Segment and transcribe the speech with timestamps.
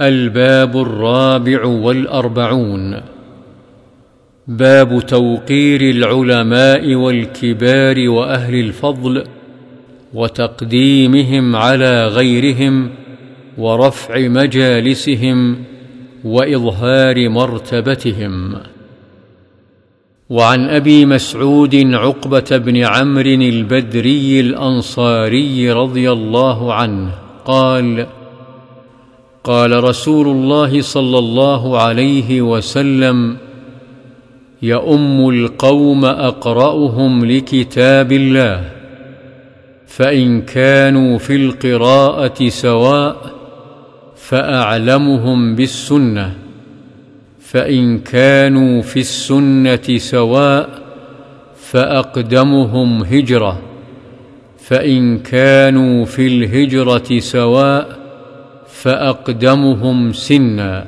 [0.00, 3.00] الباب الرابع والأربعون.
[4.48, 9.24] باب توقير العلماء والكبار وأهل الفضل
[10.14, 12.90] وتقديمهم على غيرهم
[13.58, 15.56] ورفع مجالسهم
[16.24, 18.54] وإظهار مرتبتهم.
[20.30, 27.10] وعن أبي مسعود عقبة بن عمرو البدري الأنصاري رضي الله عنه
[27.44, 28.06] قال
[29.44, 33.36] قال رسول الله صلى الله عليه وسلم
[34.62, 38.70] يؤم القوم أقرأهم لكتاب الله
[39.86, 43.16] فإن كانوا في القراءة سواء
[44.16, 46.34] فأعلمهم بالسنة
[47.40, 50.68] فإن كانوا في السنة سواء
[51.56, 53.62] فأقدمهم هجرة
[54.58, 58.01] فإن كانوا في الهجرة سواء
[58.82, 60.86] فأقدمهم سنا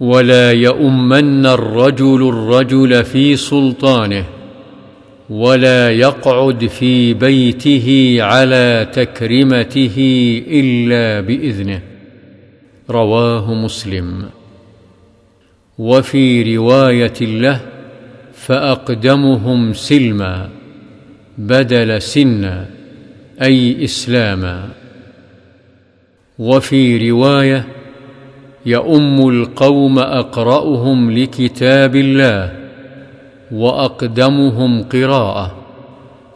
[0.00, 4.24] ولا يؤمن الرجل الرجل في سلطانه
[5.30, 9.96] ولا يقعد في بيته على تكرمته
[10.48, 11.80] إلا بإذنه.
[12.90, 14.24] رواه مسلم.
[15.78, 17.60] وفي رواية له
[18.32, 20.48] فأقدمهم سلما
[21.38, 22.66] بدل سنا
[23.42, 24.77] أي إسلاما.
[26.38, 27.66] وفي رواية
[28.66, 32.52] يؤم القوم أقرأهم لكتاب الله
[33.52, 35.54] وأقدمهم قراءة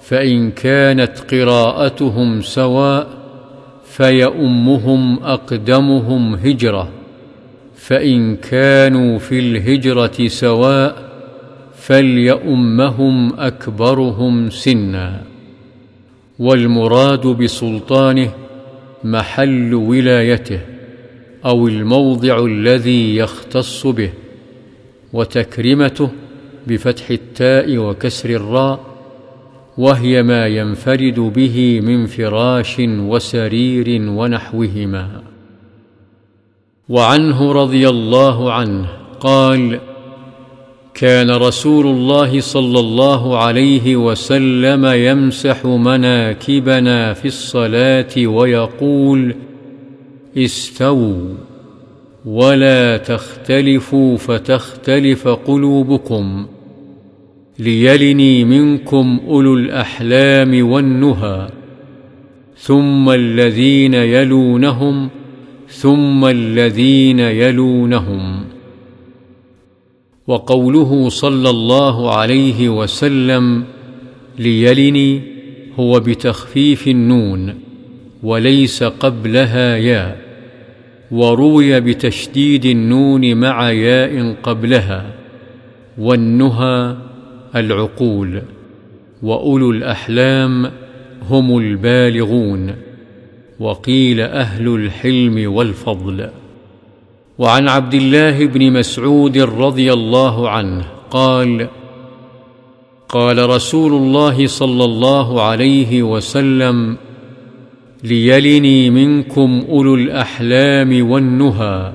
[0.01, 3.07] فإن كانت قراءتهم سواء
[3.85, 6.89] فيؤمهم أقدمهم هجرة
[7.77, 11.13] فإن كانوا في الهجرة سواء
[11.77, 15.23] فليؤمهم أكبرهم سنا.
[16.39, 18.31] والمراد بسلطانه
[19.05, 20.61] محل ولايته
[21.45, 24.11] أو الموضع الذي يختص به
[25.13, 26.11] وتكرمته
[26.67, 28.81] بفتح التاء وكسر الراء
[29.79, 35.23] وهي ما ينفرد به من فراش وسرير ونحوهما.
[36.89, 38.89] وعنه رضي الله عنه
[39.21, 39.81] قال
[41.03, 49.35] كان رسول الله صلى الله عليه وسلم يمسح مناكبنا في الصلاة ويقول
[50.37, 51.35] استووا
[52.25, 56.47] ولا تختلفوا فتختلف قلوبكم
[57.59, 61.49] ليلني منكم أولو الأحلام والنهى
[62.57, 65.09] ثم الذين يلونهم
[65.69, 68.52] ثم الذين يلونهم
[70.27, 73.65] وقوله صلى الله عليه وسلم
[74.39, 75.21] ليلني
[75.79, 77.55] هو بتخفيف النون
[78.23, 80.21] وليس قبلها ياء
[81.11, 85.15] وروي بتشديد النون مع ياء قبلها
[85.99, 86.97] والنهى
[87.57, 88.43] العقول
[89.23, 90.71] وأولو الأحلام
[91.31, 92.75] هم البالغون
[93.61, 96.29] وقيل أهل الحلم والفضل.
[97.39, 101.69] وعن عبد الله بن مسعود رضي الله عنه قال
[103.09, 106.97] قال رسول الله صلى الله عليه وسلم
[108.05, 111.93] ليلني منكم أولو الأحلام والنهى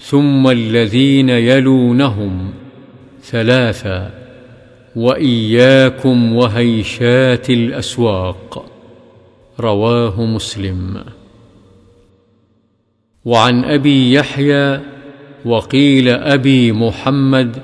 [0.00, 2.50] ثم الذين يلونهم
[3.22, 4.10] ثلاثا
[4.96, 8.64] وإياكم وهيشات الأسواق.
[9.60, 11.04] رواه مسلم.
[13.24, 14.80] وعن أبي يحيى
[15.44, 17.56] وقيل أبي محمد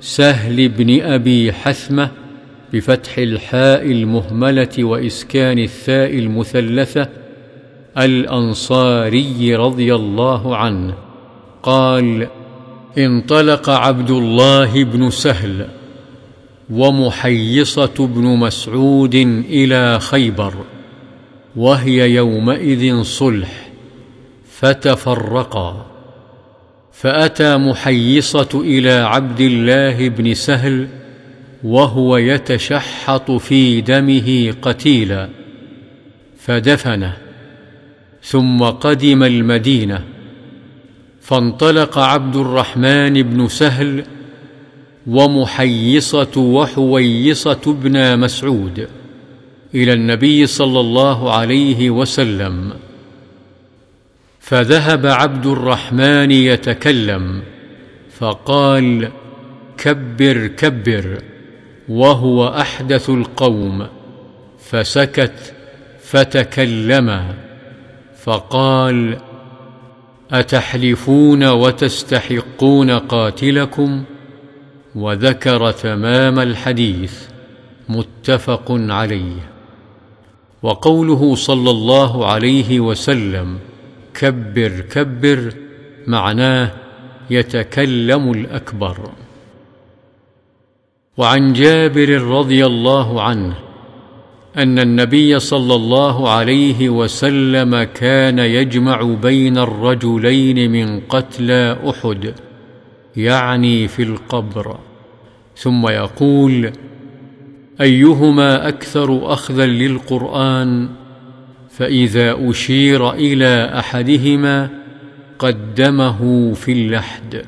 [0.00, 2.10] سهل بن أبي حثمة
[2.72, 7.08] بفتح الحاء المهملة وإسكان الثاء المثلثة
[7.98, 10.94] الأنصاري رضي الله عنه.
[11.62, 12.28] قال
[12.98, 15.68] انطلق عبد الله بن سهل
[16.70, 19.14] ومحيصة بن مسعود
[19.50, 20.54] إلى خيبر
[21.56, 23.67] وهي يومئذ صلح.
[24.60, 25.86] فتفرقا.
[26.92, 30.88] فأتى محيصة إلى عبد الله بن سهل
[31.64, 35.28] وهو يتشحط في دمه قتيلا
[36.38, 37.16] فدفنه.
[38.22, 40.04] ثم قدم المدينة.
[41.20, 44.04] فانطلق عبد الرحمن بن سهل
[45.06, 48.88] ومحيصة وحويصة بن مسعود
[49.74, 52.87] إلى النبي صلى الله عليه وسلم.
[54.48, 57.42] فذهب عبد الرحمن يتكلم
[58.18, 59.08] فقال
[59.78, 61.22] كبر كبر
[61.88, 63.86] وهو أحدث القوم.
[64.58, 65.54] فسكت
[66.02, 67.34] فتكلما
[68.22, 69.16] فقال
[70.30, 74.04] أتحلفون وتستحقون قاتلكم؟
[74.94, 77.22] وذكر تمام الحديث
[77.88, 79.50] متفق عليه.
[80.62, 83.58] وقوله صلى الله عليه وسلم
[84.18, 85.52] كبر كبر
[86.06, 86.70] معناه
[87.30, 89.10] يتكلم الأكبر.
[91.16, 93.54] وعن جابر رضي الله عنه
[94.56, 102.34] أن النبي صلى الله عليه وسلم كان يجمع بين الرجلين من قتلى أحد
[103.16, 104.78] يعني في القبر.
[105.56, 106.72] ثم يقول
[107.80, 110.88] أيهما أكثر اخذا للقرآن؟
[111.78, 114.70] فإذا أشير إلى أحدهما
[115.38, 117.42] قدمه في اللحد.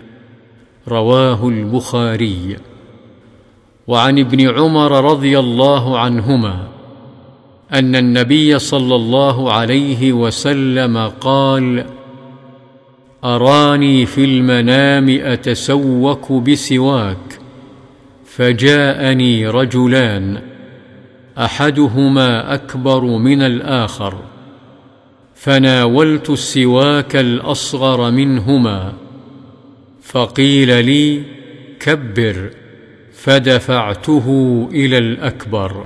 [0.88, 2.56] رواه البخاري.
[3.86, 6.68] وعن ابن عمر رضي الله عنهما
[7.72, 11.84] أن النبي صلى الله عليه وسلم قال
[13.24, 17.38] أراني في المنام أتسوك بسواك
[18.24, 20.49] فجاءني رجلان.
[21.40, 24.14] أحدهما أكبر من الآخر.
[25.34, 28.92] فناولت السواك الأصغر منهما.
[30.02, 31.22] فقيل لي
[31.80, 32.50] كبر.
[33.12, 34.26] فدفعته
[34.72, 35.84] إلى الأكبر.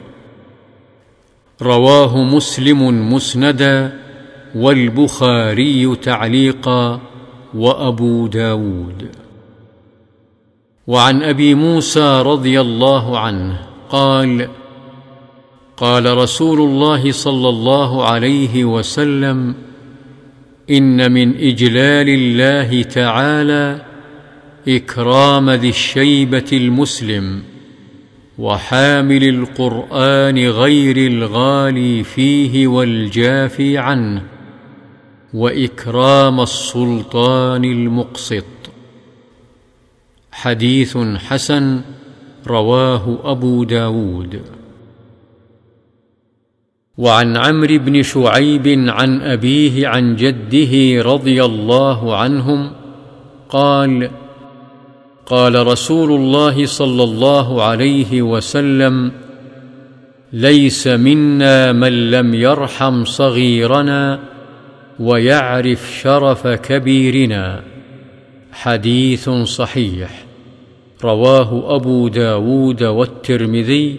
[1.62, 3.98] رواه مسلم مسندا
[4.54, 7.00] والبخاري تعليقا
[7.54, 9.08] وأبو داود.
[10.86, 13.60] وعن أبي موسى رضي الله عنه
[13.90, 14.48] قال
[15.76, 19.54] قال رسول الله صلى الله عليه وسلم
[20.70, 23.84] إن من إجلال الله تعالى
[24.68, 27.42] إكرام ذي الشيبة المسلم
[28.38, 34.22] وحامل القرآن غير الغالي فيه والجافي عنه
[35.34, 38.44] وإكرام السلطان المقسط.
[40.32, 41.80] حديث حسن
[42.46, 44.40] رواه أبو داود.
[46.98, 52.70] وعن عمرو بن شعيب عن أبيه عن جده رضي الله عنهم
[53.48, 54.10] قال
[55.26, 59.12] قال رسول الله صلى الله عليه وسلم
[60.32, 64.20] ليس منا من لم يرحم صغيرنا
[65.00, 67.62] ويعرف شرف كبيرنا.
[68.52, 70.24] حديث صحيح.
[71.04, 73.96] رواه أبو داود والترمذي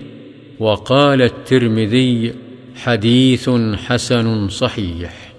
[0.59, 2.44] وقال الترمذي
[2.75, 3.49] حديث
[3.87, 5.33] حسن صحيح.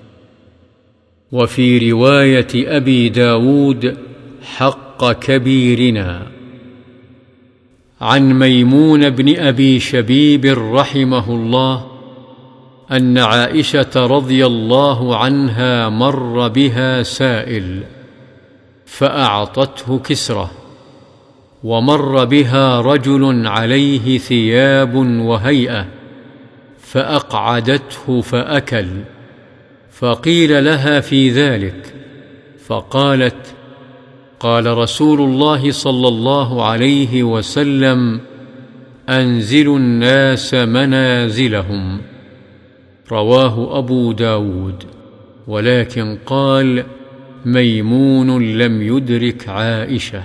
[1.32, 3.96] وفي رواية أبي داود
[4.42, 6.26] حق كبيرنا.
[8.00, 11.86] عن ميمون بن أبي شبيب رحمه الله
[12.92, 17.82] أن عائشة رضي الله عنها مر بها سائل
[18.86, 20.50] فأعطته كسرة
[21.64, 25.95] ومر بها رجل عليه ثياب وهيئة.
[26.96, 28.86] فأقعدته فأكل
[29.90, 31.94] فقيل لها في ذلك
[32.66, 33.54] فقالت
[34.40, 38.20] قال رسول الله صلى الله عليه وسلم
[39.08, 42.00] انزلوا الناس منازلهم.
[43.12, 44.84] رواه أبو داود.
[45.46, 46.84] ولكن قال
[47.44, 50.22] ميمون لم يدرك عائشة.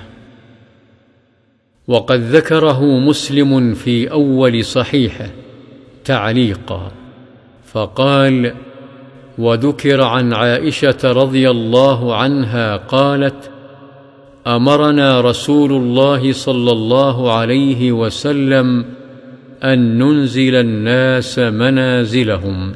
[1.88, 5.30] وقد ذكره مسلم في أول صحيحه.
[6.06, 6.92] تعليقا
[7.74, 8.54] فقال
[9.38, 13.52] وذكر عن عائشة رضي الله عنها قالت
[14.48, 18.86] أمرنا رسول الله صلى الله عليه وسلم
[19.64, 22.72] أن ننزل الناس منازلهم.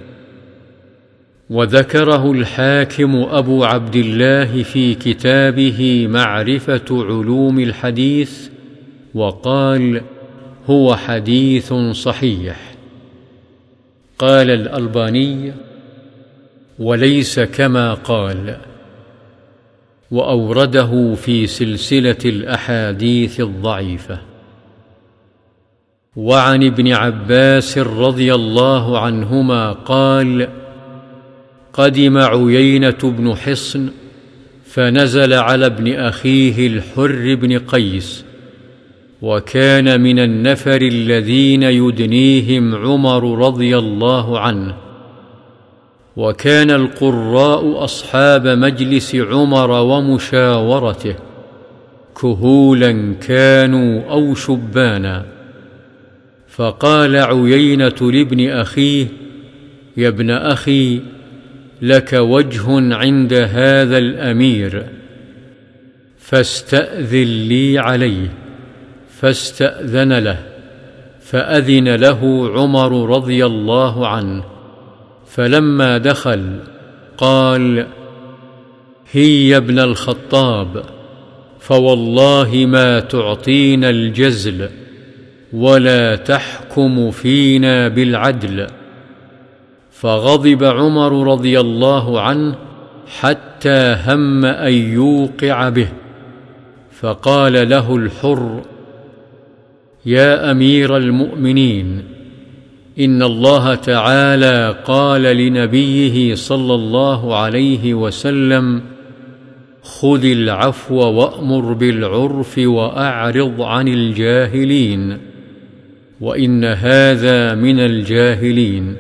[1.50, 8.50] وذكره الحاكم أبو عبد الله في كتابه معرفة علوم الحديث
[9.16, 10.02] وقال
[10.70, 12.75] هو حديث صحيح.
[14.20, 15.54] قال الألباني
[16.80, 18.58] وليس كما قال.
[20.12, 24.20] وأورده في سلسلة الأحاديث الضعيفة.
[26.16, 30.48] وعن ابن عباس رضي الله عنهما قال
[31.74, 33.90] قدم عيينة بن حصن
[34.66, 38.25] فنزل على ابن أخيه الحر بن قيس
[39.22, 44.76] وكان من النفر الذين يدنيهم عمر رضي الله عنه.
[46.18, 51.16] وكان القراء أصحاب مجلس عمر ومشاورته
[52.22, 55.26] كهولا كانوا أو شبانا.
[56.48, 59.08] فقال عيينة لابن أخيه
[59.98, 61.02] يا ابن أخي
[61.82, 64.86] لك وجه عند هذا الأمير
[66.18, 68.45] فاستأذن لي عليه.
[69.26, 70.38] فاستأذن له
[71.22, 74.44] فأذن له عمر رضي الله عنه
[75.28, 76.60] فلما دخل
[77.18, 77.88] قال
[79.12, 80.84] هي ابن الخطاب
[81.60, 84.70] فوالله ما تعطينا الجزل
[85.54, 88.68] ولا تحكم فينا بالعدل.
[89.92, 92.56] فغضب عمر رضي الله عنه
[93.20, 95.88] حتى هم أن يوقع به
[96.92, 98.62] فقال له الحر
[100.06, 102.04] يا أمير المؤمنين
[103.00, 108.82] إن الله تعالى قال لنبيه صلى الله عليه وسلم
[109.84, 115.18] خذ العفو وأمر بالعرف وأعرض عن الجاهلين
[116.22, 118.96] وإن هذا من الجاهلين.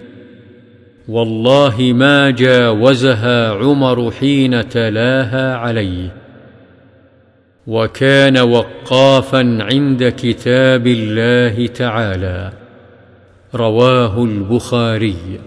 [1.07, 6.24] والله ما جاوزها عمر حين تلاها عليه.
[7.67, 12.53] وكان وقافا عند كتاب الله تعالى.
[13.55, 15.39] رواه البخاري.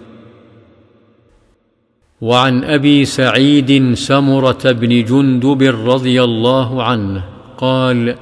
[2.20, 7.24] وعن أبي سعيد سمرة بن جندب رضي الله عنه
[7.58, 8.14] قال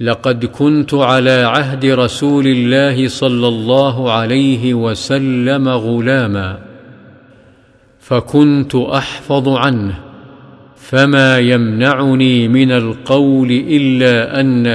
[0.00, 6.58] لقد كنت على عهد رسول الله صلى الله عليه وسلم غلاما
[8.00, 10.11] فكنت أحفظ عنه
[10.82, 14.66] فما يمنعني من القول إلا ان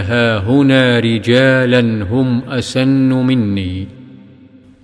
[0.48, 3.88] هنا رجالا هم أسن مني.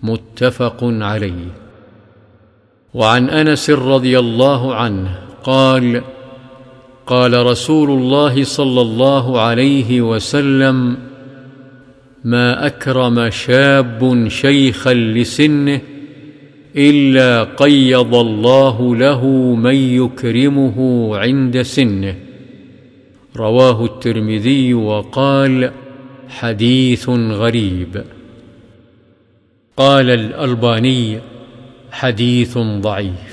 [0.03, 1.47] متفق عليه.
[2.93, 6.01] وعن أنس رضي الله عنه قال
[7.05, 10.97] قال رسول الله صلى الله عليه وسلم
[12.23, 15.81] ما أكرم شاب شيخا لسنه
[16.77, 22.15] إلا قيض الله له من يكرمه عند سنه.
[23.35, 25.71] رواه الترمذي وقال
[26.29, 28.03] حديث غريب.
[29.77, 31.19] قال الألباني
[31.91, 33.32] حديث ضعيف.